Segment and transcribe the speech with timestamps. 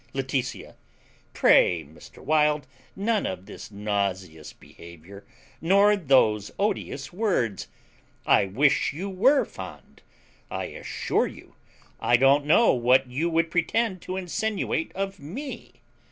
[0.13, 0.77] Laetitia.
[1.31, 2.23] Pray, Mr.
[2.23, 2.65] Wild,
[2.95, 5.23] none of this nauseous behaviour,
[5.61, 7.67] nor those odious words.
[8.25, 10.01] I wish you were fond!
[10.49, 11.53] I assure you,
[11.99, 15.81] I don't know what you would pretend to insinuate of me.